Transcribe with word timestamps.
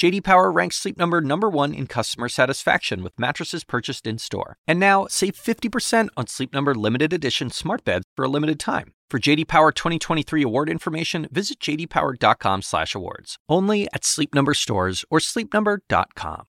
JD 0.00 0.24
Power 0.24 0.50
ranks 0.50 0.76
Sleep 0.76 0.96
Number 0.96 1.20
number 1.20 1.50
1 1.50 1.74
in 1.74 1.86
customer 1.86 2.30
satisfaction 2.30 3.02
with 3.02 3.20
mattresses 3.20 3.64
purchased 3.64 4.06
in-store. 4.06 4.56
And 4.66 4.80
now, 4.80 5.06
save 5.10 5.34
50% 5.34 6.08
on 6.16 6.26
Sleep 6.26 6.54
Number 6.54 6.74
limited 6.74 7.12
edition 7.12 7.50
smart 7.50 7.84
beds 7.84 8.06
for 8.16 8.24
a 8.24 8.28
limited 8.28 8.58
time. 8.58 8.94
For 9.10 9.18
JD 9.18 9.46
Power 9.46 9.72
2023 9.72 10.42
award 10.42 10.70
information, 10.70 11.28
visit 11.30 11.60
jdpower.com/awards. 11.60 13.36
Only 13.46 13.88
at 13.92 14.06
Sleep 14.06 14.34
Number 14.34 14.54
stores 14.54 15.04
or 15.10 15.18
sleepnumber.com. 15.18 16.46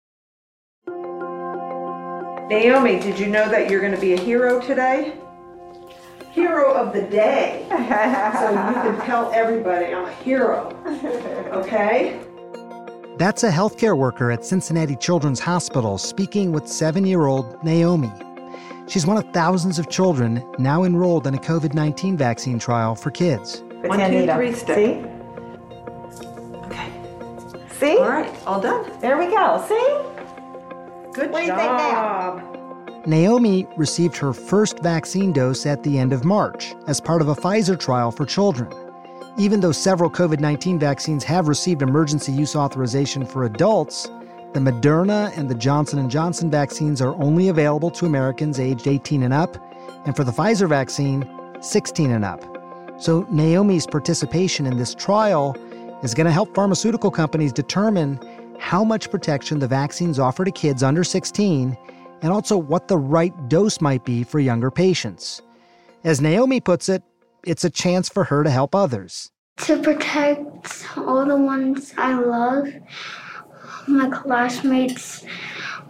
Naomi, 2.47 2.99
did 3.01 3.20
you 3.20 3.27
know 3.27 3.49
that 3.49 3.70
you're 3.70 3.81
going 3.81 3.95
to 3.95 3.99
be 3.99 4.13
a 4.13 4.20
hero 4.21 4.61
today? 4.61 5.17
Hero 6.31 6.71
of 6.73 6.93
the 6.93 7.01
day. 7.01 7.65
so 7.70 8.49
you 8.49 8.75
can 8.81 9.05
tell 9.05 9.29
everybody 9.33 9.87
I'm 9.87 10.05
a 10.05 10.13
hero. 10.23 10.73
Okay? 11.51 12.30
That's 13.17 13.43
a 13.43 13.51
healthcare 13.51 13.97
worker 13.97 14.31
at 14.31 14.45
Cincinnati 14.45 14.95
Children's 14.95 15.39
Hospital 15.39 15.97
speaking 15.97 16.51
with 16.51 16.67
seven 16.67 17.05
year 17.05 17.25
old 17.25 17.61
Naomi. 17.63 18.11
She's 18.87 19.05
one 19.05 19.17
of 19.17 19.31
thousands 19.31 19.79
of 19.79 19.89
children 19.89 20.43
now 20.57 20.84
enrolled 20.84 21.27
in 21.27 21.35
a 21.35 21.37
COVID 21.37 21.73
19 21.73 22.17
vaccine 22.17 22.57
trial 22.59 22.95
for 22.95 23.11
kids. 23.11 23.61
One, 23.84 23.99
two, 23.99 24.25
three, 24.27 24.53
stick. 24.53 24.75
See? 24.75 26.25
Okay. 26.65 26.91
See? 27.79 27.97
All 27.97 28.09
right, 28.09 28.34
all 28.47 28.59
done. 28.61 28.91
There 29.01 29.17
we 29.17 29.25
go. 29.27 29.63
See? 29.67 29.75
Good 31.13 31.32
What 31.32 31.41
do 31.41 31.45
you 31.48 31.55
think 31.55 31.71
now? 31.73 31.91
job. 31.91 33.07
Naomi 33.07 33.67
received 33.77 34.15
her 34.17 34.32
first 34.34 34.79
vaccine 34.79 35.34
dose 35.34 35.65
at 35.65 35.84
the 35.84 35.98
end 35.98 36.13
of 36.13 36.23
March 36.23 36.73
as 36.87 37.01
part 37.01 37.21
of 37.21 37.27
a 37.29 37.35
Pfizer 37.35 37.77
trial 37.79 38.12
for 38.12 38.26
children. 38.26 38.70
Even 39.37 39.62
though 39.62 39.71
several 39.71 40.10
COVID 40.10 40.40
19 40.40 40.77
vaccines 40.77 41.24
have 41.24 41.48
received 41.48 41.82
emergency 41.82 42.32
use 42.32 42.55
authorization 42.55 43.26
for 43.26 43.46
adults, 43.46 44.10
the 44.54 44.60
Moderna 44.60 45.35
and 45.38 45.49
the 45.49 45.55
Johnson 45.55 46.10
& 46.10 46.12
Johnson 46.12 46.51
vaccines 46.51 47.01
are 47.01 47.15
only 47.15 47.48
available 47.48 47.90
to 47.91 48.05
Americans 48.05 48.60
aged 48.60 48.88
18 48.88 49.23
and 49.23 49.34
up, 49.34 49.55
and 50.05 50.15
for 50.15 50.26
the 50.26 50.32
Pfizer 50.32 50.68
vaccine, 50.68 51.26
16 51.62 52.12
and 52.12 52.26
up. 52.26 52.43
So 52.99 53.26
Naomi's 53.32 53.88
participation 53.88 54.65
in 54.65 54.77
this 54.77 54.93
trial 54.93 55.55
is 56.04 56.13
going 56.13 56.26
to 56.26 56.34
help 56.34 56.54
pharmaceutical 56.54 57.10
companies 57.10 57.54
determine 57.54 58.20
how 58.60 58.84
much 58.84 59.10
protection 59.10 59.60
the 59.60 59.68
vaccines 59.68 60.20
offer 60.20 60.43
to 60.43 60.51
kids 60.51 60.84
under 60.84 61.05
16 61.05 61.77
and 62.21 62.32
also 62.32 62.57
what 62.57 62.90
the 62.90 62.98
right 62.98 63.34
dose 63.48 63.79
might 63.79 64.03
be 64.03 64.23
for 64.23 64.40
younger 64.40 64.69
patients. 64.69 65.41
As 66.03 66.19
Naomi 66.19 66.59
puts 66.59 66.90
it, 66.90 67.01
it's 67.45 67.63
a 67.63 67.69
chance 67.69 68.09
for 68.09 68.25
her 68.25 68.44
to 68.44 68.50
help 68.50 68.75
others. 68.75 69.31
to 69.57 69.81
protect 69.81 70.85
all 70.97 71.25
the 71.25 71.35
ones 71.35 71.94
I 71.97 72.13
love, 72.16 72.67
my 73.88 74.09
classmates, 74.09 75.25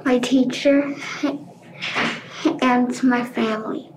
my 0.03 0.19
teacher, 0.19 0.93
and 2.61 3.03
my 3.03 3.23
family. 3.23 3.91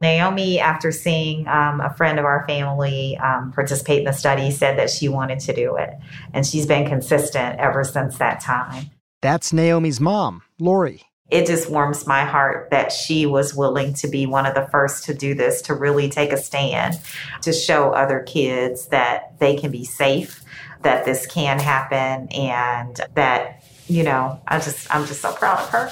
Naomi, 0.00 0.58
after 0.58 0.90
seeing 0.90 1.46
um, 1.46 1.80
a 1.80 1.94
friend 1.94 2.18
of 2.18 2.24
our 2.24 2.44
family 2.48 3.16
um, 3.18 3.52
participate 3.52 4.00
in 4.00 4.04
the 4.04 4.12
study, 4.12 4.50
said 4.50 4.76
that 4.76 4.90
she 4.90 5.08
wanted 5.08 5.38
to 5.40 5.54
do 5.54 5.76
it. 5.76 5.90
And 6.34 6.44
she's 6.44 6.66
been 6.66 6.88
consistent 6.88 7.60
ever 7.60 7.84
since 7.84 8.18
that 8.18 8.40
time. 8.40 8.90
That's 9.20 9.52
Naomi's 9.52 10.00
mom, 10.00 10.42
Lori. 10.58 11.02
It 11.32 11.46
just 11.46 11.70
warms 11.70 12.06
my 12.06 12.26
heart 12.26 12.68
that 12.72 12.92
she 12.92 13.24
was 13.24 13.54
willing 13.54 13.94
to 13.94 14.06
be 14.06 14.26
one 14.26 14.44
of 14.44 14.54
the 14.54 14.66
first 14.66 15.04
to 15.04 15.14
do 15.14 15.34
this, 15.34 15.62
to 15.62 15.74
really 15.74 16.10
take 16.10 16.30
a 16.30 16.36
stand, 16.36 17.00
to 17.40 17.54
show 17.54 17.92
other 17.92 18.20
kids 18.20 18.88
that 18.88 19.38
they 19.38 19.56
can 19.56 19.70
be 19.70 19.82
safe, 19.82 20.44
that 20.82 21.06
this 21.06 21.26
can 21.26 21.58
happen, 21.58 22.28
and 22.28 23.00
that, 23.14 23.64
you 23.88 24.02
know, 24.02 24.42
I 24.46 24.58
just, 24.58 24.94
I'm 24.94 25.06
just 25.06 25.22
so 25.22 25.32
proud 25.32 25.58
of 25.60 25.70
her. 25.70 25.90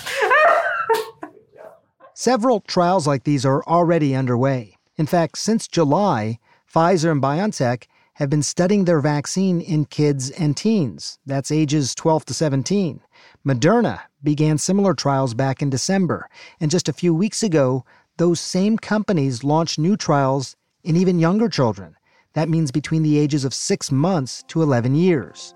Several 2.13 2.61
trials 2.61 3.07
like 3.07 3.25
these 3.25 3.47
are 3.47 3.65
already 3.65 4.15
underway. 4.15 4.77
In 4.99 5.07
fact, 5.07 5.39
since 5.39 5.67
July, 5.67 6.39
Pfizer 6.71 7.11
and 7.11 7.23
BioNTech 7.23 7.85
have 8.21 8.29
been 8.29 8.43
studying 8.43 8.85
their 8.85 9.01
vaccine 9.01 9.63
in 9.63 9.87
kids 9.87 10.31
and 10.33 10.55
teens. 10.55 11.19
That's 11.25 11.51
ages 11.51 11.95
12 11.95 12.27
to 12.27 12.35
17. 12.35 13.01
Moderna 13.47 14.01
began 14.23 14.59
similar 14.59 14.93
trials 14.93 15.33
back 15.33 15.63
in 15.63 15.71
December. 15.71 16.29
And 16.61 16.71
just 16.71 16.87
a 16.87 16.93
few 16.93 17.15
weeks 17.15 17.43
ago, 17.43 17.83
those 18.19 18.39
same 18.39 18.77
companies 18.77 19.43
launched 19.43 19.79
new 19.79 19.97
trials 19.97 20.55
in 20.85 20.97
even 20.97 21.19
younger 21.19 21.49
children. 21.49 21.97
That 22.35 22.51
means 22.51 22.71
between 22.71 23.03
the 23.03 23.19
ages 23.19 23.47
of 23.47 23.55
six 23.55 23.91
months 23.91 24.45
to 24.49 24.63
11 24.63 24.95
years. 24.95 25.55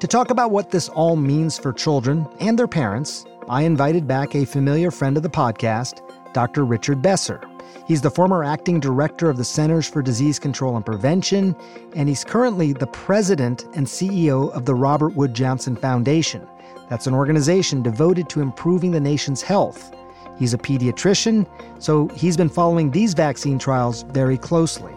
To 0.00 0.08
talk 0.08 0.30
about 0.30 0.50
what 0.50 0.72
this 0.72 0.88
all 0.88 1.14
means 1.14 1.56
for 1.56 1.72
children 1.72 2.26
and 2.40 2.58
their 2.58 2.66
parents, 2.66 3.24
I 3.48 3.62
invited 3.62 4.08
back 4.08 4.34
a 4.34 4.44
familiar 4.44 4.90
friend 4.90 5.16
of 5.16 5.22
the 5.22 5.30
podcast, 5.30 6.02
Dr. 6.32 6.64
Richard 6.64 7.00
Besser. 7.00 7.40
He's 7.86 8.00
the 8.00 8.10
former 8.10 8.42
acting 8.42 8.80
director 8.80 9.30
of 9.30 9.36
the 9.36 9.44
Centers 9.44 9.88
for 9.88 10.02
Disease 10.02 10.38
Control 10.38 10.76
and 10.76 10.84
Prevention, 10.84 11.54
and 11.94 12.08
he's 12.08 12.24
currently 12.24 12.72
the 12.72 12.86
president 12.88 13.64
and 13.74 13.86
CEO 13.86 14.50
of 14.52 14.64
the 14.64 14.74
Robert 14.74 15.14
Wood 15.14 15.34
Johnson 15.34 15.76
Foundation. 15.76 16.46
That's 16.88 17.06
an 17.06 17.14
organization 17.14 17.82
devoted 17.82 18.28
to 18.30 18.40
improving 18.40 18.90
the 18.90 19.00
nation's 19.00 19.42
health. 19.42 19.94
He's 20.38 20.54
a 20.54 20.58
pediatrician, 20.58 21.46
so 21.78 22.08
he's 22.08 22.36
been 22.36 22.48
following 22.48 22.90
these 22.90 23.14
vaccine 23.14 23.58
trials 23.58 24.02
very 24.02 24.36
closely. 24.36 24.92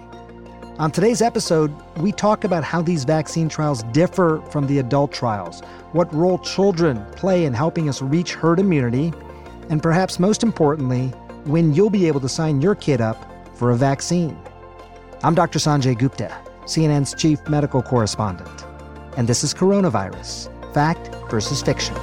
On 0.79 0.89
today's 0.91 1.21
episode, 1.21 1.73
we 1.97 2.11
talk 2.11 2.45
about 2.45 2.63
how 2.63 2.81
these 2.81 3.03
vaccine 3.03 3.49
trials 3.49 3.83
differ 3.91 4.41
from 4.49 4.65
the 4.65 4.79
adult 4.79 5.11
trials, 5.11 5.61
what 5.91 6.13
role 6.13 6.37
children 6.39 7.05
play 7.17 7.43
in 7.43 7.53
helping 7.53 7.89
us 7.89 8.01
reach 8.01 8.33
herd 8.33 8.59
immunity, 8.59 9.11
and 9.69 9.83
perhaps 9.83 10.19
most 10.19 10.41
importantly, 10.41 11.11
when 11.49 11.73
you'll 11.73 11.89
be 11.89 12.07
able 12.07 12.19
to 12.19 12.29
sign 12.29 12.61
your 12.61 12.75
kid 12.75 13.01
up 13.01 13.17
for 13.55 13.71
a 13.71 13.75
vaccine. 13.75 14.37
I'm 15.23 15.33
Dr. 15.33 15.57
Sanjay 15.57 15.97
Gupta, 15.97 16.31
CNN's 16.65 17.15
chief 17.15 17.39
medical 17.49 17.81
correspondent, 17.81 18.65
and 19.17 19.27
this 19.27 19.43
is 19.43 19.51
Coronavirus 19.51 20.47
Fact 20.75 21.09
versus 21.31 21.63
Fiction. 21.63 21.95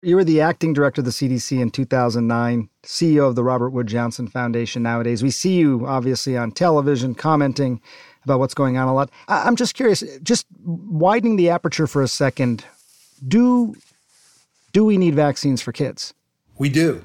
You 0.00 0.14
were 0.14 0.22
the 0.22 0.40
acting 0.40 0.72
director 0.72 1.00
of 1.00 1.06
the 1.06 1.10
CDC 1.10 1.60
in 1.60 1.70
2009, 1.70 2.68
CEO 2.84 3.28
of 3.28 3.34
the 3.34 3.42
Robert 3.42 3.70
Wood 3.70 3.88
Johnson 3.88 4.28
Foundation 4.28 4.84
nowadays. 4.84 5.24
We 5.24 5.32
see 5.32 5.54
you 5.54 5.84
obviously 5.84 6.36
on 6.36 6.52
television 6.52 7.16
commenting 7.16 7.80
about 8.22 8.38
what's 8.38 8.54
going 8.54 8.76
on 8.76 8.86
a 8.86 8.94
lot. 8.94 9.10
I'm 9.26 9.56
just 9.56 9.74
curious, 9.74 10.04
just 10.22 10.46
widening 10.62 11.34
the 11.34 11.50
aperture 11.50 11.88
for 11.88 12.02
a 12.02 12.08
second, 12.08 12.64
do 13.26 13.74
do 14.72 14.84
we 14.84 14.98
need 14.98 15.14
vaccines 15.14 15.62
for 15.62 15.72
kids? 15.72 16.12
We 16.58 16.68
do. 16.68 17.04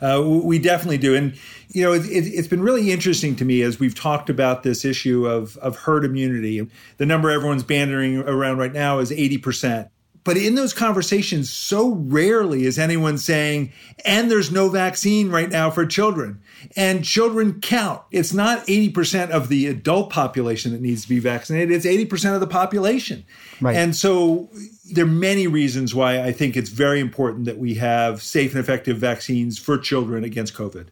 Uh, 0.00 0.22
we 0.24 0.58
definitely 0.58 0.98
do. 0.98 1.14
And, 1.14 1.34
you 1.68 1.82
know, 1.82 1.92
it, 1.92 2.04
it, 2.04 2.26
it's 2.26 2.48
been 2.48 2.62
really 2.62 2.92
interesting 2.92 3.34
to 3.36 3.44
me 3.44 3.62
as 3.62 3.80
we've 3.80 3.94
talked 3.94 4.30
about 4.30 4.62
this 4.62 4.84
issue 4.84 5.26
of, 5.26 5.56
of 5.56 5.76
herd 5.76 6.04
immunity. 6.04 6.68
The 6.98 7.06
number 7.06 7.30
everyone's 7.30 7.64
bandering 7.64 8.18
around 8.18 8.58
right 8.58 8.72
now 8.72 8.98
is 8.98 9.10
80%. 9.10 9.88
But 10.24 10.36
in 10.36 10.54
those 10.54 10.72
conversations, 10.72 11.50
so 11.50 11.94
rarely 11.94 12.64
is 12.64 12.78
anyone 12.78 13.18
saying, 13.18 13.72
and 14.04 14.30
there's 14.30 14.50
no 14.50 14.68
vaccine 14.68 15.30
right 15.30 15.48
now 15.48 15.70
for 15.70 15.86
children. 15.86 16.40
And 16.76 17.04
children 17.04 17.60
count. 17.60 18.02
It's 18.10 18.32
not 18.32 18.66
80% 18.66 19.30
of 19.30 19.48
the 19.48 19.66
adult 19.66 20.10
population 20.10 20.72
that 20.72 20.80
needs 20.80 21.02
to 21.02 21.08
be 21.08 21.18
vaccinated, 21.18 21.70
it's 21.70 21.86
80% 21.86 22.34
of 22.34 22.40
the 22.40 22.46
population. 22.46 23.24
Right. 23.60 23.76
And 23.76 23.94
so 23.94 24.50
there 24.92 25.04
are 25.04 25.08
many 25.08 25.46
reasons 25.46 25.94
why 25.94 26.22
I 26.22 26.32
think 26.32 26.56
it's 26.56 26.70
very 26.70 27.00
important 27.00 27.44
that 27.46 27.58
we 27.58 27.74
have 27.74 28.22
safe 28.22 28.52
and 28.52 28.60
effective 28.60 28.98
vaccines 28.98 29.58
for 29.58 29.78
children 29.78 30.24
against 30.24 30.54
COVID. 30.54 30.88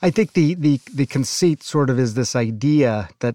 I 0.00 0.10
think 0.10 0.34
the 0.34 0.54
the 0.54 0.80
the 0.94 1.06
conceit 1.06 1.62
sort 1.62 1.90
of 1.90 1.98
is 1.98 2.14
this 2.14 2.36
idea 2.36 3.08
that 3.18 3.34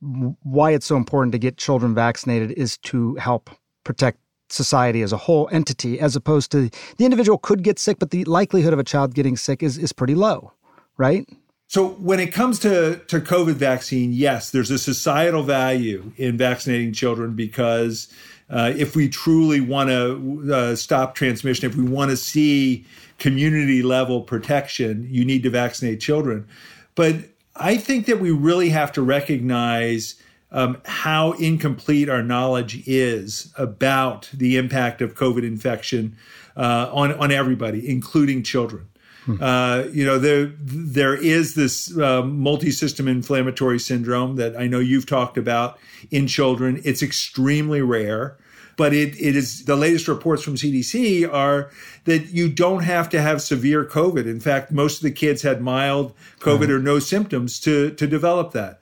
why 0.00 0.72
it's 0.72 0.86
so 0.86 0.96
important 0.96 1.32
to 1.32 1.38
get 1.38 1.56
children 1.56 1.94
vaccinated 1.94 2.52
is 2.52 2.76
to 2.78 3.14
help 3.16 3.50
protect 3.84 4.18
society 4.48 5.02
as 5.02 5.12
a 5.12 5.16
whole 5.16 5.48
entity, 5.52 5.98
as 6.00 6.16
opposed 6.16 6.50
to 6.52 6.70
the 6.96 7.04
individual 7.04 7.38
could 7.38 7.62
get 7.62 7.78
sick, 7.78 7.98
but 7.98 8.10
the 8.10 8.24
likelihood 8.24 8.72
of 8.72 8.78
a 8.78 8.84
child 8.84 9.14
getting 9.14 9.36
sick 9.36 9.62
is 9.62 9.78
is 9.78 9.92
pretty 9.92 10.14
low, 10.14 10.52
right? 10.96 11.28
So 11.68 11.88
when 11.94 12.20
it 12.20 12.32
comes 12.32 12.60
to, 12.60 13.00
to 13.08 13.20
COVID 13.20 13.54
vaccine, 13.54 14.12
yes, 14.12 14.50
there's 14.50 14.70
a 14.70 14.78
societal 14.78 15.42
value 15.42 16.12
in 16.16 16.36
vaccinating 16.36 16.92
children 16.92 17.34
because 17.34 18.06
uh, 18.48 18.72
if 18.76 18.94
we 18.94 19.08
truly 19.08 19.60
want 19.60 19.88
to 19.88 20.54
uh, 20.54 20.76
stop 20.76 21.16
transmission, 21.16 21.68
if 21.68 21.76
we 21.76 21.82
want 21.82 22.12
to 22.12 22.16
see 22.16 22.86
community 23.18 23.82
level 23.82 24.20
protection, 24.20 25.08
you 25.10 25.24
need 25.24 25.42
to 25.42 25.50
vaccinate 25.50 26.00
children. 26.00 26.46
But 26.94 27.16
I 27.56 27.76
think 27.76 28.06
that 28.06 28.20
we 28.20 28.30
really 28.30 28.68
have 28.68 28.92
to 28.92 29.02
recognize 29.02 30.14
um, 30.52 30.80
how 30.84 31.32
incomplete 31.32 32.08
our 32.08 32.22
knowledge 32.22 32.86
is 32.86 33.52
about 33.58 34.30
the 34.32 34.56
impact 34.56 35.02
of 35.02 35.14
COVID 35.14 35.42
infection 35.42 36.16
uh, 36.56 36.90
on 36.92 37.12
on 37.14 37.32
everybody, 37.32 37.88
including 37.88 38.42
children. 38.42 38.88
Hmm. 39.26 39.42
Uh, 39.42 39.84
you 39.92 40.04
know, 40.04 40.18
there 40.18 40.52
there 40.60 41.14
is 41.14 41.54
this 41.54 41.96
uh, 41.98 42.22
multi-system 42.22 43.08
inflammatory 43.08 43.80
syndrome 43.80 44.36
that 44.36 44.56
I 44.56 44.68
know 44.68 44.78
you've 44.78 45.06
talked 45.06 45.36
about 45.36 45.78
in 46.10 46.28
children. 46.28 46.80
It's 46.84 47.02
extremely 47.02 47.82
rare, 47.82 48.36
but 48.76 48.94
it, 48.94 49.20
it 49.20 49.34
is 49.34 49.64
the 49.64 49.74
latest 49.74 50.06
reports 50.06 50.44
from 50.44 50.54
CDC 50.54 51.30
are 51.30 51.70
that 52.04 52.28
you 52.28 52.48
don't 52.48 52.84
have 52.84 53.08
to 53.10 53.20
have 53.20 53.42
severe 53.42 53.84
COVID. 53.84 54.26
In 54.26 54.38
fact, 54.38 54.70
most 54.70 54.98
of 54.98 55.02
the 55.02 55.10
kids 55.10 55.42
had 55.42 55.60
mild 55.60 56.14
COVID 56.38 56.68
or 56.68 56.78
no 56.78 57.00
symptoms 57.00 57.58
to 57.60 57.90
to 57.90 58.06
develop 58.06 58.52
that. 58.52 58.80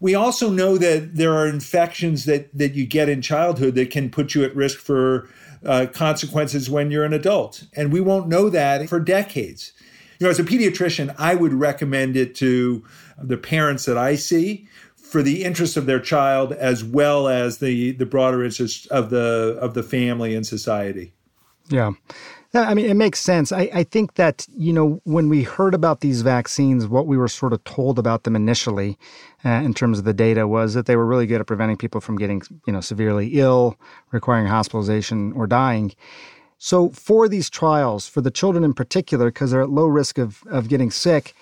We 0.00 0.14
also 0.14 0.50
know 0.50 0.78
that 0.78 1.14
there 1.14 1.34
are 1.34 1.46
infections 1.46 2.24
that 2.24 2.56
that 2.56 2.74
you 2.74 2.86
get 2.86 3.08
in 3.08 3.22
childhood 3.22 3.74
that 3.74 3.90
can 3.90 4.10
put 4.10 4.34
you 4.34 4.44
at 4.44 4.56
risk 4.56 4.78
for 4.78 5.28
uh, 5.64 5.86
consequences 5.92 6.70
when 6.70 6.90
you're 6.90 7.04
an 7.04 7.12
adult, 7.12 7.64
and 7.74 7.92
we 7.92 8.00
won't 8.00 8.28
know 8.28 8.48
that 8.48 8.88
for 8.88 8.98
decades. 8.98 9.72
You 10.18 10.26
know, 10.26 10.30
as 10.30 10.38
a 10.38 10.44
pediatrician, 10.44 11.14
I 11.18 11.34
would 11.34 11.52
recommend 11.52 12.16
it 12.16 12.34
to 12.36 12.84
the 13.18 13.36
parents 13.36 13.84
that 13.84 13.96
I 13.96 14.16
see 14.16 14.66
for 14.96 15.22
the 15.22 15.44
interest 15.44 15.76
of 15.76 15.86
their 15.86 16.00
child 16.00 16.52
as 16.52 16.84
well 16.84 17.28
as 17.28 17.58
the 17.58 17.92
the 17.92 18.06
broader 18.06 18.44
interest 18.44 18.86
of 18.88 19.10
the 19.10 19.58
of 19.60 19.74
the 19.74 19.82
family 19.82 20.34
and 20.34 20.46
society. 20.46 21.12
Yeah. 21.68 21.92
I 22.52 22.74
mean, 22.74 22.86
it 22.86 22.94
makes 22.94 23.20
sense. 23.20 23.52
I, 23.52 23.70
I 23.72 23.84
think 23.84 24.14
that, 24.14 24.44
you 24.56 24.72
know, 24.72 25.00
when 25.04 25.28
we 25.28 25.44
heard 25.44 25.72
about 25.72 26.00
these 26.00 26.22
vaccines, 26.22 26.88
what 26.88 27.06
we 27.06 27.16
were 27.16 27.28
sort 27.28 27.52
of 27.52 27.62
told 27.62 27.96
about 27.96 28.24
them 28.24 28.34
initially 28.34 28.98
uh, 29.44 29.50
in 29.50 29.72
terms 29.72 30.00
of 30.00 30.04
the 30.04 30.12
data 30.12 30.48
was 30.48 30.74
that 30.74 30.86
they 30.86 30.96
were 30.96 31.06
really 31.06 31.26
good 31.26 31.40
at 31.40 31.46
preventing 31.46 31.76
people 31.76 32.00
from 32.00 32.16
getting, 32.16 32.42
you 32.66 32.72
know, 32.72 32.80
severely 32.80 33.28
ill, 33.34 33.78
requiring 34.10 34.46
hospitalization, 34.46 35.32
or 35.34 35.46
dying. 35.46 35.92
So, 36.58 36.90
for 36.90 37.28
these 37.28 37.48
trials, 37.48 38.08
for 38.08 38.20
the 38.20 38.32
children 38.32 38.64
in 38.64 38.74
particular, 38.74 39.30
because 39.30 39.52
they're 39.52 39.62
at 39.62 39.70
low 39.70 39.86
risk 39.86 40.18
of, 40.18 40.42
of 40.50 40.68
getting 40.68 40.90
sick, 40.90 41.34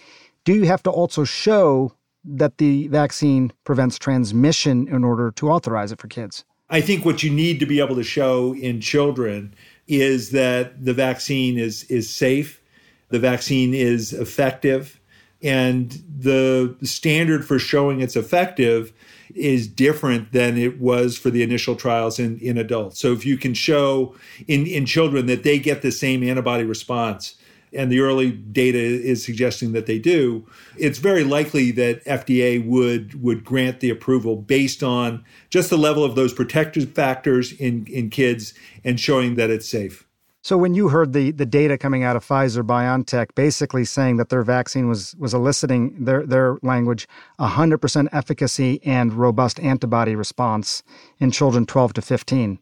do 0.44 0.54
you 0.54 0.66
have 0.66 0.82
to 0.82 0.90
also 0.90 1.24
show 1.24 1.92
that 2.24 2.58
the 2.58 2.88
vaccine 2.88 3.52
prevents 3.64 3.98
transmission 3.98 4.86
in 4.88 5.04
order 5.04 5.30
to 5.32 5.48
authorize 5.50 5.90
it 5.90 6.00
for 6.00 6.08
kids? 6.08 6.44
I 6.70 6.82
think 6.82 7.04
what 7.04 7.22
you 7.22 7.30
need 7.30 7.60
to 7.60 7.66
be 7.66 7.80
able 7.80 7.96
to 7.96 8.04
show 8.04 8.54
in 8.54 8.82
children 8.82 9.54
is 9.88 10.30
that 10.30 10.84
the 10.84 10.92
vaccine 10.92 11.58
is 11.58 11.84
is 11.84 12.08
safe, 12.08 12.60
the 13.08 13.18
vaccine 13.18 13.74
is 13.74 14.12
effective, 14.12 15.00
and 15.42 16.02
the 16.18 16.76
standard 16.82 17.44
for 17.44 17.58
showing 17.58 18.00
it's 18.00 18.16
effective 18.16 18.92
is 19.34 19.68
different 19.68 20.32
than 20.32 20.56
it 20.56 20.80
was 20.80 21.16
for 21.16 21.30
the 21.30 21.42
initial 21.42 21.76
trials 21.76 22.18
in, 22.18 22.38
in 22.38 22.58
adults. 22.58 22.98
So 22.98 23.12
if 23.12 23.24
you 23.24 23.36
can 23.36 23.54
show 23.54 24.14
in, 24.46 24.66
in 24.66 24.86
children 24.86 25.26
that 25.26 25.42
they 25.42 25.58
get 25.58 25.82
the 25.82 25.92
same 25.92 26.22
antibody 26.22 26.64
response, 26.64 27.36
and 27.72 27.90
the 27.90 28.00
early 28.00 28.32
data 28.32 28.78
is 28.78 29.24
suggesting 29.24 29.72
that 29.72 29.86
they 29.86 29.98
do, 29.98 30.46
it's 30.76 30.98
very 30.98 31.24
likely 31.24 31.70
that 31.72 32.04
FDA 32.04 32.64
would 32.64 33.22
would 33.22 33.44
grant 33.44 33.80
the 33.80 33.90
approval 33.90 34.36
based 34.36 34.82
on 34.82 35.24
just 35.50 35.70
the 35.70 35.78
level 35.78 36.04
of 36.04 36.14
those 36.14 36.32
protective 36.32 36.92
factors 36.92 37.52
in, 37.52 37.86
in 37.86 38.10
kids 38.10 38.54
and 38.84 38.98
showing 38.98 39.34
that 39.36 39.50
it's 39.50 39.68
safe. 39.68 40.08
So 40.42 40.56
when 40.56 40.74
you 40.74 40.88
heard 40.88 41.12
the 41.12 41.30
the 41.32 41.44
data 41.44 41.76
coming 41.76 42.04
out 42.04 42.16
of 42.16 42.24
Pfizer 42.24 42.62
BioNTech 42.62 43.34
basically 43.34 43.84
saying 43.84 44.16
that 44.16 44.28
their 44.28 44.42
vaccine 44.42 44.88
was 44.88 45.14
was 45.16 45.34
eliciting 45.34 46.04
their 46.04 46.24
their 46.24 46.56
language 46.62 47.08
100% 47.38 48.08
efficacy 48.12 48.80
and 48.84 49.12
robust 49.12 49.60
antibody 49.60 50.14
response 50.14 50.82
in 51.18 51.30
children 51.30 51.66
12 51.66 51.94
to 51.94 52.02
15. 52.02 52.58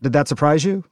Did 0.00 0.12
that 0.12 0.28
surprise 0.28 0.64
you? 0.64 0.84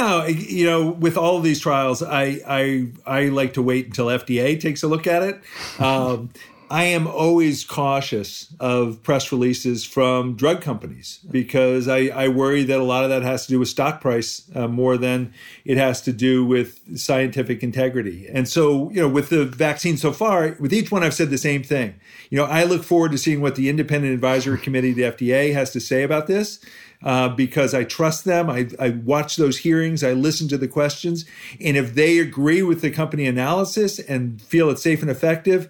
No, 0.00 0.24
you 0.24 0.64
know, 0.64 0.92
with 0.92 1.18
all 1.18 1.36
of 1.36 1.42
these 1.42 1.60
trials, 1.60 2.02
I 2.02 2.40
I 2.46 2.86
I 3.04 3.24
like 3.26 3.52
to 3.54 3.62
wait 3.62 3.84
until 3.84 4.06
FDA 4.06 4.58
takes 4.58 4.82
a 4.82 4.88
look 4.88 5.06
at 5.06 5.22
it. 5.22 5.40
Um, 5.78 6.30
I 6.70 6.84
am 6.84 7.08
always 7.08 7.64
cautious 7.64 8.54
of 8.60 9.02
press 9.02 9.32
releases 9.32 9.84
from 9.84 10.36
drug 10.36 10.62
companies 10.62 11.18
because 11.28 11.88
I, 11.88 12.06
I 12.14 12.28
worry 12.28 12.62
that 12.62 12.78
a 12.78 12.84
lot 12.84 13.02
of 13.02 13.10
that 13.10 13.22
has 13.22 13.46
to 13.46 13.52
do 13.52 13.58
with 13.58 13.66
stock 13.66 14.00
price 14.00 14.48
uh, 14.54 14.68
more 14.68 14.96
than 14.96 15.34
it 15.64 15.78
has 15.78 16.00
to 16.02 16.12
do 16.12 16.44
with 16.44 16.80
scientific 16.96 17.64
integrity. 17.64 18.28
And 18.32 18.48
so, 18.48 18.88
you 18.90 19.00
know, 19.00 19.08
with 19.08 19.30
the 19.30 19.44
vaccine 19.46 19.96
so 19.96 20.12
far, 20.12 20.56
with 20.60 20.72
each 20.72 20.92
one, 20.92 21.02
I've 21.02 21.12
said 21.12 21.30
the 21.30 21.38
same 21.38 21.64
thing. 21.64 21.96
You 22.30 22.38
know, 22.38 22.44
I 22.44 22.62
look 22.62 22.84
forward 22.84 23.10
to 23.12 23.18
seeing 23.18 23.40
what 23.40 23.56
the 23.56 23.68
independent 23.68 24.14
advisory 24.14 24.58
committee, 24.58 24.92
the 24.92 25.02
FDA, 25.02 25.52
has 25.52 25.72
to 25.72 25.80
say 25.80 26.04
about 26.04 26.28
this 26.28 26.64
uh, 27.02 27.30
because 27.30 27.74
I 27.74 27.82
trust 27.82 28.24
them. 28.24 28.48
I, 28.48 28.68
I 28.78 28.90
watch 28.90 29.36
those 29.36 29.58
hearings, 29.58 30.04
I 30.04 30.12
listen 30.12 30.46
to 30.48 30.58
the 30.58 30.68
questions, 30.68 31.24
and 31.60 31.76
if 31.76 31.94
they 31.94 32.18
agree 32.18 32.62
with 32.62 32.80
the 32.80 32.90
company 32.90 33.26
analysis 33.26 33.98
and 33.98 34.40
feel 34.40 34.70
it's 34.70 34.82
safe 34.82 35.02
and 35.02 35.10
effective, 35.10 35.68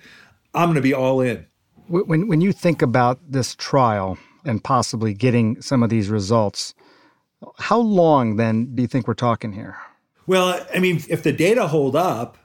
I'm 0.55 0.67
going 0.67 0.77
to 0.77 0.81
be 0.81 0.95
all 0.95 1.21
in. 1.21 1.47
When 1.89 2.29
when 2.29 2.41
you 2.41 2.53
think 2.53 2.83
about 2.83 3.19
this 3.29 3.55
trial 3.57 4.19
and 4.45 4.63
possibly 4.63 5.13
getting 5.13 5.61
some 5.61 5.83
of 5.83 5.91
these 5.91 6.09
results, 6.09 6.75
how 7.59 7.79
long 7.79 8.37
then 8.37 8.75
do 8.75 8.83
you 8.83 8.89
think 8.89 9.09
we're 9.09 9.15
talking 9.15 9.53
here? 9.53 9.77
Well, 10.27 10.65
I 10.73 10.79
mean, 10.79 11.03
if 11.09 11.23
the 11.23 11.33
data 11.33 11.67
hold 11.67 11.97
up, 11.97 12.39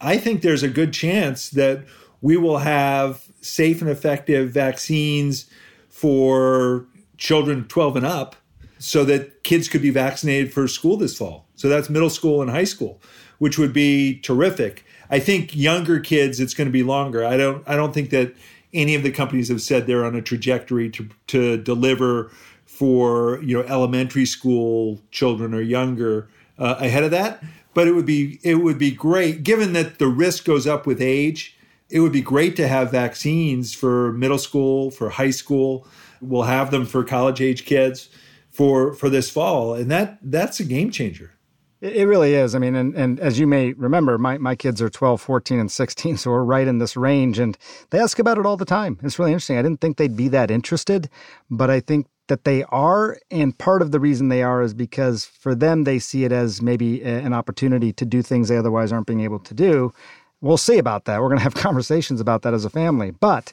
I 0.00 0.18
think 0.18 0.42
there's 0.42 0.62
a 0.62 0.68
good 0.68 0.92
chance 0.92 1.50
that 1.50 1.84
we 2.20 2.36
will 2.36 2.58
have 2.58 3.24
safe 3.40 3.80
and 3.82 3.90
effective 3.90 4.50
vaccines 4.50 5.48
for 5.88 6.86
children 7.18 7.66
12 7.68 7.96
and 7.96 8.06
up 8.06 8.36
so 8.78 9.04
that 9.04 9.42
kids 9.42 9.68
could 9.68 9.82
be 9.82 9.90
vaccinated 9.90 10.52
for 10.52 10.68
school 10.68 10.96
this 10.96 11.16
fall. 11.16 11.48
So 11.54 11.68
that's 11.68 11.88
middle 11.88 12.10
school 12.10 12.42
and 12.42 12.50
high 12.50 12.64
school, 12.64 13.00
which 13.38 13.58
would 13.58 13.72
be 13.72 14.18
terrific. 14.20 14.84
I 15.10 15.18
think 15.18 15.54
younger 15.54 16.00
kids 16.00 16.40
it's 16.40 16.54
going 16.54 16.66
to 16.66 16.72
be 16.72 16.82
longer. 16.82 17.24
I 17.24 17.36
don't 17.36 17.66
I 17.68 17.76
don't 17.76 17.92
think 17.92 18.10
that 18.10 18.34
any 18.72 18.94
of 18.94 19.02
the 19.02 19.10
companies 19.10 19.48
have 19.48 19.62
said 19.62 19.86
they're 19.86 20.04
on 20.04 20.16
a 20.16 20.22
trajectory 20.22 20.90
to 20.90 21.08
to 21.28 21.56
deliver 21.56 22.30
for, 22.66 23.40
you 23.42 23.56
know, 23.56 23.66
elementary 23.68 24.26
school 24.26 25.00
children 25.10 25.54
or 25.54 25.60
younger 25.60 26.28
uh, 26.58 26.76
ahead 26.78 27.04
of 27.04 27.10
that, 27.10 27.42
but 27.74 27.86
it 27.86 27.92
would 27.92 28.06
be 28.06 28.40
it 28.42 28.56
would 28.56 28.78
be 28.78 28.90
great 28.90 29.42
given 29.42 29.72
that 29.72 29.98
the 29.98 30.08
risk 30.08 30.44
goes 30.44 30.66
up 30.66 30.86
with 30.86 31.00
age. 31.00 31.56
It 31.88 32.00
would 32.00 32.12
be 32.12 32.20
great 32.20 32.56
to 32.56 32.66
have 32.66 32.90
vaccines 32.90 33.72
for 33.72 34.12
middle 34.12 34.38
school, 34.38 34.90
for 34.90 35.10
high 35.10 35.30
school 35.30 35.86
We'll 36.20 36.42
have 36.42 36.70
them 36.70 36.86
for 36.86 37.04
college 37.04 37.40
age 37.40 37.64
kids 37.64 38.08
for 38.50 38.94
for 38.94 39.08
this 39.08 39.30
fall, 39.30 39.74
and 39.74 39.90
that 39.90 40.18
that's 40.22 40.60
a 40.60 40.64
game 40.64 40.90
changer. 40.90 41.32
It 41.80 42.08
really 42.08 42.34
is. 42.34 42.54
I 42.54 42.58
mean, 42.58 42.74
and, 42.74 42.94
and 42.94 43.20
as 43.20 43.38
you 43.38 43.46
may 43.46 43.74
remember, 43.74 44.16
my, 44.16 44.38
my 44.38 44.54
kids 44.54 44.80
are 44.80 44.88
12, 44.88 45.20
14, 45.20 45.58
and 45.60 45.70
16, 45.70 46.16
so 46.16 46.30
we're 46.30 46.42
right 46.42 46.66
in 46.66 46.78
this 46.78 46.96
range, 46.96 47.38
and 47.38 47.56
they 47.90 47.98
ask 47.98 48.18
about 48.18 48.38
it 48.38 48.46
all 48.46 48.56
the 48.56 48.64
time. 48.64 48.98
It's 49.02 49.18
really 49.18 49.32
interesting. 49.32 49.58
I 49.58 49.62
didn't 49.62 49.82
think 49.82 49.98
they'd 49.98 50.16
be 50.16 50.28
that 50.28 50.50
interested, 50.50 51.10
but 51.50 51.68
I 51.68 51.80
think 51.80 52.06
that 52.28 52.44
they 52.44 52.64
are. 52.64 53.18
And 53.30 53.56
part 53.58 53.82
of 53.82 53.92
the 53.92 54.00
reason 54.00 54.28
they 54.28 54.42
are 54.42 54.62
is 54.62 54.72
because 54.72 55.26
for 55.26 55.54
them, 55.54 55.84
they 55.84 55.98
see 55.98 56.24
it 56.24 56.32
as 56.32 56.62
maybe 56.62 57.02
a, 57.02 57.18
an 57.18 57.34
opportunity 57.34 57.92
to 57.92 58.06
do 58.06 58.22
things 58.22 58.48
they 58.48 58.56
otherwise 58.56 58.90
aren't 58.90 59.06
being 59.06 59.20
able 59.20 59.40
to 59.40 59.54
do. 59.54 59.92
We'll 60.40 60.56
see 60.56 60.78
about 60.78 61.04
that. 61.04 61.20
We're 61.20 61.28
going 61.28 61.38
to 61.38 61.44
have 61.44 61.54
conversations 61.56 62.20
about 62.20 62.40
that 62.42 62.54
as 62.54 62.64
a 62.64 62.70
family. 62.70 63.10
But 63.10 63.52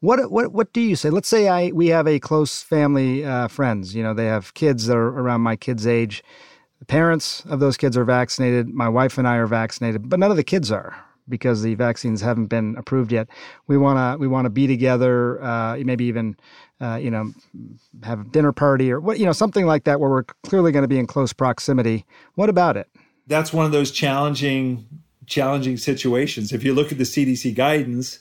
what 0.00 0.30
what 0.30 0.52
what 0.52 0.72
do 0.72 0.80
you 0.80 0.96
say? 0.96 1.10
Let's 1.10 1.28
say 1.28 1.48
I 1.48 1.70
we 1.70 1.88
have 1.88 2.06
a 2.06 2.18
close 2.18 2.62
family 2.62 3.24
uh, 3.24 3.48
friends. 3.48 3.94
You 3.94 4.02
know, 4.02 4.14
they 4.14 4.26
have 4.26 4.54
kids 4.54 4.86
that 4.86 4.96
are 4.96 5.08
around 5.08 5.42
my 5.42 5.56
kids' 5.56 5.86
age. 5.86 6.24
The 6.80 6.86
parents 6.86 7.44
of 7.46 7.60
those 7.60 7.76
kids 7.76 7.96
are 7.96 8.04
vaccinated. 8.04 8.68
My 8.68 8.88
wife 8.88 9.18
and 9.18 9.28
I 9.28 9.36
are 9.36 9.46
vaccinated, 9.46 10.08
but 10.08 10.18
none 10.18 10.30
of 10.30 10.36
the 10.36 10.44
kids 10.44 10.72
are 10.72 10.96
because 11.28 11.62
the 11.62 11.74
vaccines 11.76 12.20
haven't 12.20 12.46
been 12.46 12.74
approved 12.76 13.12
yet. 13.12 13.28
We 13.68 13.76
wanna 13.76 14.16
we 14.18 14.26
wanna 14.26 14.50
be 14.50 14.66
together. 14.66 15.42
Uh, 15.42 15.76
maybe 15.84 16.04
even 16.06 16.36
uh, 16.80 16.96
you 16.96 17.10
know 17.10 17.32
have 18.02 18.20
a 18.20 18.24
dinner 18.24 18.52
party 18.52 18.90
or 18.90 19.00
what 19.00 19.18
you 19.18 19.26
know 19.26 19.32
something 19.32 19.66
like 19.66 19.84
that 19.84 20.00
where 20.00 20.10
we're 20.10 20.24
clearly 20.42 20.72
going 20.72 20.82
to 20.82 20.88
be 20.88 20.98
in 20.98 21.06
close 21.06 21.32
proximity. 21.32 22.04
What 22.34 22.48
about 22.48 22.76
it? 22.76 22.88
That's 23.26 23.52
one 23.52 23.66
of 23.66 23.72
those 23.72 23.90
challenging 23.90 24.86
challenging 25.26 25.76
situations. 25.76 26.52
If 26.52 26.64
you 26.64 26.74
look 26.74 26.90
at 26.90 26.98
the 26.98 27.04
CDC 27.04 27.54
guidance 27.54 28.18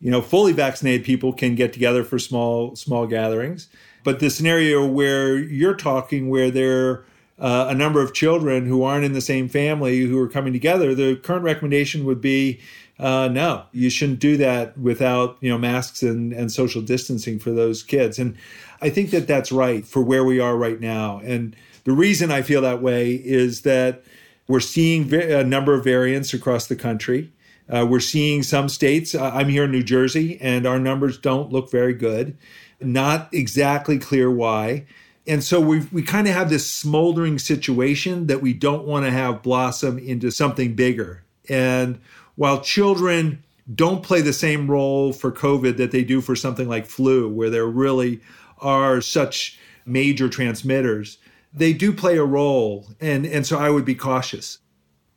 you 0.00 0.10
know, 0.10 0.22
fully 0.22 0.52
vaccinated 0.52 1.04
people 1.04 1.32
can 1.32 1.54
get 1.54 1.72
together 1.72 2.04
for 2.04 2.18
small 2.18 2.76
small 2.76 3.06
gatherings. 3.06 3.68
But 4.04 4.20
the 4.20 4.30
scenario 4.30 4.86
where 4.86 5.36
you're 5.36 5.74
talking, 5.74 6.28
where 6.28 6.50
there 6.50 6.88
are 6.88 7.06
uh, 7.38 7.66
a 7.68 7.74
number 7.74 8.02
of 8.02 8.14
children 8.14 8.66
who 8.66 8.82
aren't 8.82 9.04
in 9.04 9.12
the 9.12 9.20
same 9.20 9.48
family 9.48 10.00
who 10.00 10.18
are 10.18 10.28
coming 10.28 10.52
together, 10.52 10.94
the 10.94 11.16
current 11.16 11.44
recommendation 11.44 12.04
would 12.04 12.20
be 12.20 12.60
uh, 12.98 13.28
no, 13.28 13.64
you 13.72 13.90
shouldn't 13.90 14.18
do 14.18 14.36
that 14.36 14.76
without 14.76 15.36
you 15.40 15.48
know 15.48 15.58
masks 15.58 16.02
and, 16.02 16.32
and 16.32 16.50
social 16.50 16.82
distancing 16.82 17.38
for 17.38 17.52
those 17.52 17.82
kids. 17.82 18.18
And 18.18 18.36
I 18.82 18.90
think 18.90 19.10
that 19.10 19.26
that's 19.26 19.52
right 19.52 19.86
for 19.86 20.02
where 20.02 20.24
we 20.24 20.40
are 20.40 20.56
right 20.56 20.80
now. 20.80 21.20
And 21.24 21.54
the 21.84 21.92
reason 21.92 22.32
I 22.32 22.42
feel 22.42 22.60
that 22.62 22.82
way 22.82 23.12
is 23.12 23.62
that 23.62 24.02
we're 24.48 24.60
seeing 24.60 25.12
a 25.14 25.44
number 25.44 25.74
of 25.74 25.84
variants 25.84 26.34
across 26.34 26.66
the 26.66 26.76
country. 26.76 27.32
Uh, 27.68 27.86
we're 27.88 28.00
seeing 28.00 28.42
some 28.42 28.68
states, 28.68 29.14
uh, 29.14 29.30
I'm 29.34 29.50
here 29.50 29.64
in 29.64 29.70
New 29.70 29.82
Jersey, 29.82 30.38
and 30.40 30.66
our 30.66 30.78
numbers 30.78 31.18
don't 31.18 31.52
look 31.52 31.70
very 31.70 31.92
good. 31.92 32.36
Not 32.80 33.28
exactly 33.32 33.98
clear 33.98 34.30
why. 34.30 34.86
And 35.28 35.44
so 35.44 35.60
we 35.60 35.80
we 35.92 36.02
kind 36.02 36.26
of 36.26 36.34
have 36.34 36.50
this 36.50 36.68
smoldering 36.68 37.38
situation 37.38 38.26
that 38.26 38.40
we 38.40 38.54
don't 38.54 38.86
want 38.86 39.04
to 39.04 39.10
have 39.10 39.42
blossom 39.42 39.98
into 39.98 40.30
something 40.30 40.74
bigger. 40.74 41.22
And 41.48 42.00
while 42.34 42.60
children 42.60 43.44
don't 43.74 44.02
play 44.02 44.22
the 44.22 44.32
same 44.32 44.70
role 44.70 45.12
for 45.12 45.30
COVID 45.30 45.76
that 45.76 45.90
they 45.90 46.02
do 46.02 46.20
for 46.20 46.34
something 46.34 46.68
like 46.68 46.86
flu, 46.86 47.28
where 47.28 47.50
there 47.50 47.66
really 47.66 48.20
are 48.58 49.00
such 49.00 49.58
major 49.84 50.28
transmitters, 50.28 51.18
they 51.52 51.72
do 51.72 51.92
play 51.92 52.16
a 52.16 52.24
role. 52.24 52.86
And, 53.00 53.26
and 53.26 53.46
so 53.46 53.58
I 53.58 53.70
would 53.70 53.84
be 53.84 53.94
cautious. 53.94 54.58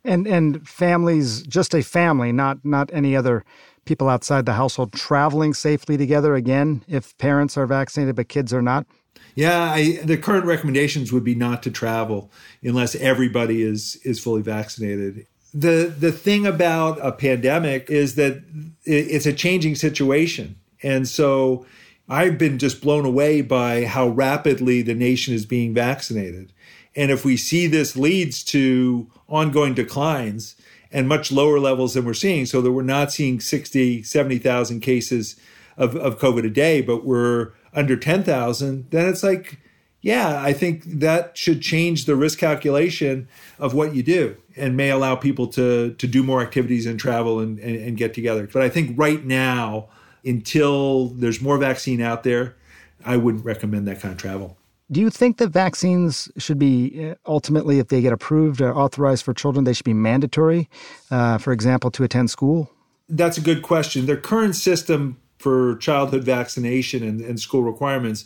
And 0.04 0.26
and 0.26 0.68
families, 0.68 1.42
just 1.42 1.74
a 1.74 1.82
family, 1.82 2.32
not 2.32 2.64
not 2.64 2.90
any 2.92 3.16
other 3.16 3.44
people 3.84 4.08
outside 4.08 4.46
the 4.46 4.52
household 4.52 4.92
traveling 4.92 5.54
safely 5.54 5.96
together 5.96 6.34
again 6.34 6.84
if 6.86 7.16
parents 7.18 7.56
are 7.56 7.66
vaccinated 7.66 8.16
but 8.16 8.28
kids 8.28 8.52
are 8.52 8.62
not. 8.62 8.86
Yeah, 9.34 9.60
I, 9.62 9.98
the 10.04 10.18
current 10.18 10.44
recommendations 10.44 11.12
would 11.12 11.24
be 11.24 11.34
not 11.34 11.62
to 11.62 11.70
travel 11.70 12.30
unless 12.62 12.94
everybody 12.96 13.62
is 13.62 13.96
is 14.04 14.20
fully 14.20 14.42
vaccinated. 14.42 15.26
The 15.54 15.94
the 15.96 16.12
thing 16.12 16.46
about 16.46 16.98
a 17.02 17.12
pandemic 17.12 17.90
is 17.90 18.14
that 18.16 18.42
it's 18.84 19.26
a 19.26 19.32
changing 19.32 19.76
situation. 19.76 20.56
And 20.82 21.08
so 21.08 21.64
I've 22.08 22.36
been 22.36 22.58
just 22.58 22.82
blown 22.82 23.04
away 23.04 23.42
by 23.42 23.84
how 23.84 24.08
rapidly 24.08 24.82
the 24.82 24.94
nation 24.94 25.34
is 25.34 25.46
being 25.46 25.72
vaccinated. 25.72 26.52
And 26.94 27.10
if 27.10 27.24
we 27.24 27.36
see 27.36 27.66
this 27.66 27.96
leads 27.96 28.42
to 28.44 29.10
ongoing 29.28 29.74
declines 29.74 30.56
and 30.90 31.08
much 31.08 31.32
lower 31.32 31.58
levels 31.58 31.94
than 31.94 32.04
we're 32.04 32.12
seeing, 32.12 32.44
so 32.44 32.60
that 32.60 32.72
we're 32.72 32.82
not 32.82 33.12
seeing 33.12 33.40
60, 33.40 34.02
70,000 34.02 34.80
cases 34.80 35.36
of, 35.78 35.96
of 35.96 36.18
COVID 36.18 36.44
a 36.44 36.50
day, 36.50 36.82
but 36.82 37.04
we're 37.04 37.52
under 37.74 37.96
10,000, 37.96 38.90
then 38.90 39.08
it's 39.08 39.22
like, 39.22 39.58
yeah, 40.00 40.42
I 40.42 40.52
think 40.52 40.84
that 40.84 41.38
should 41.38 41.62
change 41.62 42.06
the 42.06 42.16
risk 42.16 42.38
calculation 42.38 43.28
of 43.58 43.72
what 43.72 43.94
you 43.94 44.02
do 44.02 44.36
and 44.56 44.76
may 44.76 44.90
allow 44.90 45.14
people 45.14 45.46
to, 45.48 45.94
to 45.94 46.06
do 46.06 46.22
more 46.22 46.42
activities 46.42 46.86
and 46.86 46.98
travel 46.98 47.38
and, 47.38 47.58
and, 47.60 47.76
and 47.76 47.96
get 47.96 48.12
together. 48.12 48.48
But 48.52 48.62
I 48.62 48.68
think 48.68 48.98
right 48.98 49.24
now, 49.24 49.88
until 50.24 51.08
there's 51.08 51.40
more 51.40 51.56
vaccine 51.56 52.02
out 52.02 52.24
there, 52.24 52.56
I 53.04 53.16
wouldn't 53.16 53.44
recommend 53.44 53.86
that 53.88 54.00
kind 54.00 54.12
of 54.12 54.18
travel. 54.18 54.58
Do 54.90 55.00
you 55.00 55.08
think 55.08 55.38
that 55.38 55.48
vaccines 55.48 56.30
should 56.36 56.58
be 56.58 57.10
uh, 57.10 57.14
ultimately, 57.26 57.78
if 57.78 57.88
they 57.88 58.02
get 58.02 58.12
approved 58.12 58.60
or 58.60 58.76
authorized 58.76 59.24
for 59.24 59.32
children, 59.32 59.64
they 59.64 59.72
should 59.72 59.86
be 59.86 59.94
mandatory, 59.94 60.68
uh, 61.10 61.38
for 61.38 61.52
example, 61.52 61.90
to 61.92 62.04
attend 62.04 62.30
school? 62.30 62.70
That's 63.08 63.38
a 63.38 63.40
good 63.40 63.62
question. 63.62 64.06
Their 64.06 64.18
current 64.18 64.54
system 64.54 65.21
for 65.42 65.76
childhood 65.76 66.24
vaccination 66.24 67.02
and, 67.02 67.20
and 67.20 67.40
school 67.40 67.62
requirements 67.62 68.24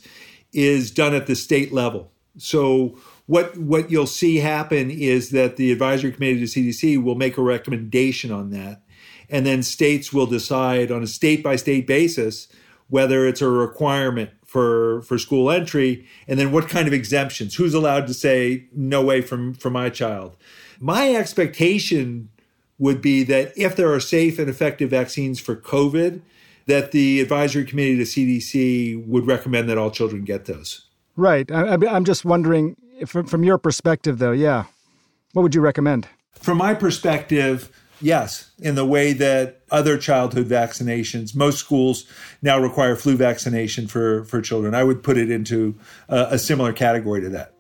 is 0.53 0.91
done 0.91 1.15
at 1.15 1.27
the 1.27 1.35
state 1.35 1.73
level. 1.73 2.13
So 2.39 2.99
what 3.27 3.57
what 3.57 3.91
you'll 3.91 4.07
see 4.07 4.37
happen 4.37 4.91
is 4.91 5.31
that 5.31 5.57
the 5.57 5.73
advisory 5.73 6.13
committee 6.13 6.41
to 6.41 6.45
CDC 6.45 7.03
will 7.03 7.15
make 7.15 7.39
a 7.39 7.43
recommendation 7.43 8.31
on 8.31 8.51
that, 8.51 8.83
and 9.29 9.47
then 9.47 9.63
states 9.63 10.13
will 10.13 10.27
decide 10.27 10.93
on 10.93 11.03
a 11.03 11.07
state 11.07 11.43
by 11.43 11.57
state 11.57 11.87
basis 11.87 12.49
whether 12.89 13.27
it's 13.27 13.43
a 13.43 13.49
requirement 13.49 14.31
for 14.45 15.03
for 15.03 15.19
school 15.19 15.51
entry 15.51 16.07
and 16.29 16.39
then 16.39 16.53
what 16.53 16.69
kind 16.69 16.87
of 16.87 16.95
exemptions. 16.95 17.55
Who's 17.57 17.75
allowed 17.75 18.07
to 18.07 18.15
say 18.15 18.67
no 18.73 19.03
way 19.03 19.23
from 19.23 19.55
for 19.55 19.71
my 19.71 19.91
child? 19.91 20.37
My 20.79 21.15
expectation 21.15 22.29
would 22.79 23.01
be 23.01 23.23
that 23.25 23.53
if 23.57 23.75
there 23.75 23.93
are 23.93 24.01
safe 24.01 24.39
and 24.39 24.51
effective 24.51 24.91
vaccines 24.91 25.41
for 25.41 25.57
covid 25.57 26.21
that 26.67 26.93
the 26.93 27.21
advisory 27.21 27.65
committee 27.65 27.97
to 27.97 28.05
cdc 28.05 29.07
would 29.07 29.27
recommend 29.27 29.69
that 29.69 29.79
all 29.79 29.91
children 29.91 30.25
get 30.25 30.45
those 30.47 30.87
right 31.17 31.51
I, 31.51 31.75
i'm 31.75 32.05
just 32.05 32.25
wondering 32.25 32.77
from, 33.07 33.27
from 33.27 33.45
your 33.45 33.59
perspective 33.59 34.19
though 34.19 34.33
yeah 34.33 34.65
what 35.33 35.43
would 35.43 35.55
you 35.55 35.61
recommend 35.61 36.09
from 36.35 36.59
my 36.59 36.75
perspective 36.75 37.71
Yes, 38.01 38.51
in 38.59 38.75
the 38.75 38.85
way 38.85 39.13
that 39.15 39.63
other 39.71 39.97
childhood 39.97 40.49
vaccinations, 40.49 41.35
most 41.35 41.59
schools 41.59 42.05
now 42.43 42.59
require 42.59 42.95
flu 42.95 43.17
vaccination 43.17 43.87
for, 43.87 44.25
for 44.25 44.43
children. 44.43 44.75
I 44.75 44.85
would 44.85 45.03
put 45.03 45.17
it 45.17 45.31
into 45.31 45.79
a, 46.09 46.29
a 46.33 46.39
similar 46.39 46.73
category 46.73 47.23
to 47.23 47.31
that. 47.31 47.55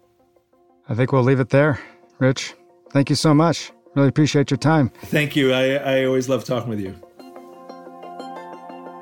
I 0.88 0.94
think 0.94 1.12
we'll 1.12 1.22
leave 1.22 1.40
it 1.40 1.50
there. 1.50 1.80
Rich, 2.18 2.54
thank 2.90 3.08
you 3.08 3.16
so 3.16 3.34
much. 3.34 3.72
Really 3.94 4.08
appreciate 4.08 4.50
your 4.50 4.58
time. 4.58 4.90
Thank 5.04 5.36
you. 5.36 5.52
I, 5.52 5.74
I 5.76 6.04
always 6.04 6.28
love 6.28 6.44
talking 6.44 6.68
with 6.68 6.80
you. 6.80 6.94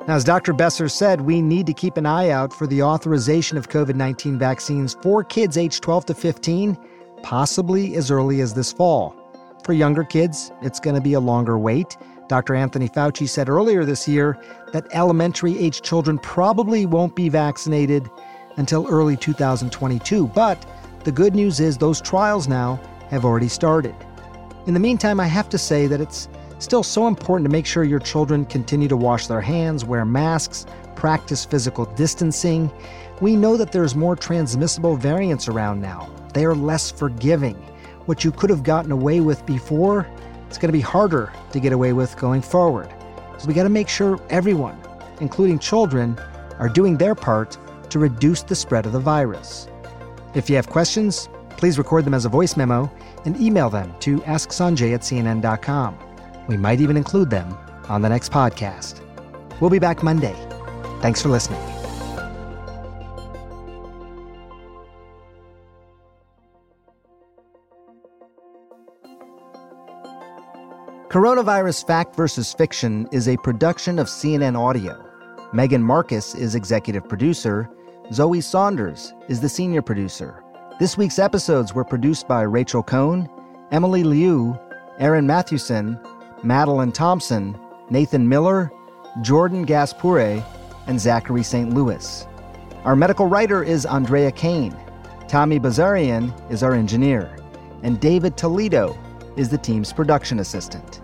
Now, 0.06 0.16
as 0.16 0.24
Dr. 0.24 0.52
Besser 0.52 0.86
said, 0.90 1.22
we 1.22 1.40
need 1.40 1.66
to 1.66 1.72
keep 1.72 1.96
an 1.96 2.04
eye 2.04 2.28
out 2.28 2.52
for 2.52 2.66
the 2.66 2.82
authorization 2.82 3.56
of 3.56 3.70
COVID 3.70 3.94
19 3.94 4.38
vaccines 4.38 4.98
for 5.00 5.24
kids 5.24 5.56
aged 5.56 5.82
12 5.82 6.06
to 6.06 6.14
15, 6.14 6.76
possibly 7.22 7.96
as 7.96 8.10
early 8.10 8.42
as 8.42 8.52
this 8.52 8.70
fall. 8.70 9.16
For 9.64 9.72
younger 9.72 10.04
kids, 10.04 10.52
it's 10.60 10.78
going 10.78 10.94
to 10.94 11.00
be 11.00 11.14
a 11.14 11.20
longer 11.20 11.56
wait. 11.58 11.96
Dr. 12.28 12.54
Anthony 12.54 12.86
Fauci 12.86 13.26
said 13.26 13.48
earlier 13.48 13.86
this 13.86 14.06
year 14.06 14.38
that 14.72 14.86
elementary 14.92 15.58
age 15.58 15.80
children 15.80 16.18
probably 16.18 16.84
won't 16.84 17.16
be 17.16 17.30
vaccinated 17.30 18.10
until 18.56 18.86
early 18.88 19.16
2022. 19.16 20.28
But 20.28 20.66
the 21.04 21.12
good 21.12 21.34
news 21.34 21.60
is 21.60 21.78
those 21.78 22.02
trials 22.02 22.46
now 22.46 22.78
have 23.08 23.24
already 23.24 23.48
started. 23.48 23.94
In 24.66 24.74
the 24.74 24.80
meantime, 24.80 25.18
I 25.18 25.26
have 25.26 25.48
to 25.48 25.58
say 25.58 25.86
that 25.86 26.00
it's 26.02 26.28
still 26.64 26.82
so 26.82 27.06
important 27.06 27.44
to 27.46 27.52
make 27.52 27.66
sure 27.66 27.84
your 27.84 28.00
children 28.00 28.44
continue 28.44 28.88
to 28.88 28.96
wash 28.96 29.26
their 29.26 29.40
hands, 29.40 29.84
wear 29.84 30.04
masks, 30.04 30.66
practice 30.96 31.44
physical 31.44 31.84
distancing. 31.94 32.70
We 33.20 33.36
know 33.36 33.56
that 33.56 33.72
there's 33.72 33.94
more 33.94 34.16
transmissible 34.16 34.96
variants 34.96 35.48
around 35.48 35.80
now. 35.80 36.10
They 36.32 36.44
are 36.44 36.54
less 36.54 36.90
forgiving 36.90 37.56
what 38.06 38.24
you 38.24 38.30
could 38.30 38.50
have 38.50 38.62
gotten 38.62 38.92
away 38.92 39.20
with 39.20 39.44
before, 39.46 40.06
it's 40.48 40.58
going 40.58 40.68
to 40.68 40.76
be 40.76 40.80
harder 40.80 41.32
to 41.52 41.60
get 41.60 41.72
away 41.72 41.92
with 41.92 42.16
going 42.16 42.42
forward. 42.42 42.92
So 43.38 43.48
we 43.48 43.54
got 43.54 43.64
to 43.64 43.68
make 43.68 43.88
sure 43.88 44.20
everyone, 44.30 44.78
including 45.20 45.58
children, 45.58 46.18
are 46.58 46.68
doing 46.68 46.96
their 46.96 47.14
part 47.14 47.58
to 47.90 47.98
reduce 47.98 48.42
the 48.42 48.54
spread 48.54 48.86
of 48.86 48.92
the 48.92 49.00
virus. 49.00 49.68
If 50.34 50.50
you 50.50 50.56
have 50.56 50.68
questions, 50.68 51.28
please 51.50 51.78
record 51.78 52.04
them 52.04 52.14
as 52.14 52.24
a 52.24 52.28
voice 52.28 52.56
memo 52.56 52.92
and 53.24 53.40
email 53.40 53.70
them 53.70 53.94
to 54.00 54.18
asksanjay 54.20 54.94
at 54.94 55.00
cnn.com. 55.00 55.98
We 56.48 56.56
might 56.56 56.80
even 56.80 56.96
include 56.96 57.30
them 57.30 57.56
on 57.88 58.02
the 58.02 58.08
next 58.08 58.32
podcast. 58.32 59.00
We'll 59.60 59.70
be 59.70 59.78
back 59.78 60.02
Monday. 60.02 60.34
Thanks 61.00 61.22
for 61.22 61.28
listening. 61.28 61.60
Coronavirus 71.14 71.86
Fact 71.86 72.16
versus 72.16 72.52
Fiction 72.52 73.06
is 73.12 73.28
a 73.28 73.36
production 73.36 74.00
of 74.00 74.08
CNN 74.08 74.58
Audio. 74.58 75.00
Megan 75.52 75.80
Marcus 75.80 76.34
is 76.34 76.56
executive 76.56 77.08
producer. 77.08 77.70
Zoe 78.12 78.40
Saunders 78.40 79.14
is 79.28 79.40
the 79.40 79.48
senior 79.48 79.80
producer. 79.80 80.42
This 80.80 80.98
week's 80.98 81.20
episodes 81.20 81.72
were 81.72 81.84
produced 81.84 82.26
by 82.26 82.42
Rachel 82.42 82.82
Cohn, 82.82 83.30
Emily 83.70 84.02
Liu, 84.02 84.58
Aaron 84.98 85.24
Mathewson, 85.24 86.00
Madeline 86.44 86.92
Thompson, 86.92 87.58
Nathan 87.88 88.28
Miller, 88.28 88.70
Jordan 89.22 89.64
Gaspure, 89.64 90.44
and 90.86 91.00
Zachary 91.00 91.42
St. 91.42 91.72
Louis. 91.72 92.26
Our 92.84 92.94
medical 92.94 93.26
writer 93.26 93.62
is 93.62 93.86
Andrea 93.86 94.30
Kane. 94.30 94.76
Tommy 95.26 95.58
Bazarian 95.58 96.32
is 96.50 96.62
our 96.62 96.74
engineer. 96.74 97.34
And 97.82 97.98
David 97.98 98.36
Toledo 98.36 98.94
is 99.36 99.48
the 99.48 99.56
team's 99.56 99.92
production 99.92 100.38
assistant. 100.38 101.00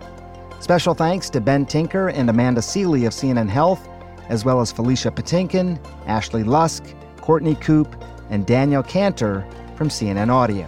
Special 0.59 0.93
thanks 0.93 1.27
to 1.31 1.41
Ben 1.41 1.65
Tinker 1.65 2.09
and 2.09 2.29
Amanda 2.29 2.61
Sealy 2.61 3.05
of 3.05 3.13
CNN 3.13 3.49
Health, 3.49 3.89
as 4.29 4.45
well 4.45 4.61
as 4.61 4.71
Felicia 4.71 5.09
Patinkin, 5.09 5.83
Ashley 6.05 6.43
Lusk, 6.43 6.83
Courtney 7.17 7.55
Coop, 7.55 7.95
and 8.29 8.45
Daniel 8.45 8.83
Cantor 8.83 9.45
from 9.75 9.89
CNN 9.89 10.29
Audio. 10.29 10.67